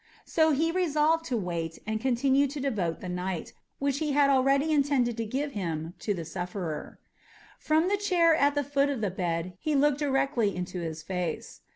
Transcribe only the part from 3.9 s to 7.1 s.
he had already intended to give him, to the sufferer.